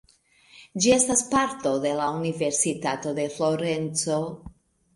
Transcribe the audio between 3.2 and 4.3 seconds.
de Florenco.